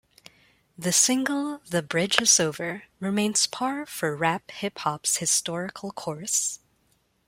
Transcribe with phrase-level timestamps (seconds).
[0.79, 6.57] The single "The Bridge Is Over" remains par for Rap Hip-Hop's historical course.